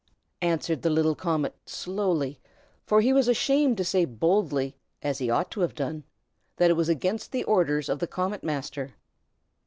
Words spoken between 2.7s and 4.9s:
for he was ashamed to say boldly,